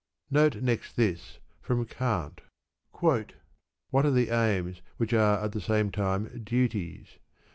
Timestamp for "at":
5.45-5.51